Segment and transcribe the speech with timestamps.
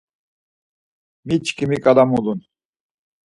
[1.25, 2.39] Mi çkim ǩala mulun?